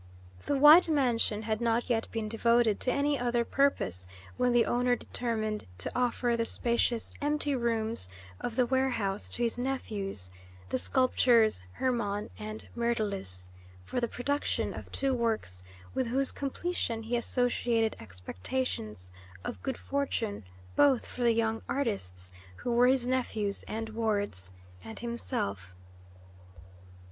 [0.47, 4.95] The white mansion had not yet been devoted to any other purpose when the owner
[4.95, 8.09] determined to offer the spacious empty rooms
[8.39, 10.31] of the ware house to his nephews,
[10.69, 13.47] the sculptors Hermon and Myrtilus,
[13.85, 19.11] for the production of two works with whose completion he associated expectations
[19.45, 20.45] of good fortune
[20.75, 24.49] both for the young artists, who were his nephews and wards,
[24.83, 25.75] and himself.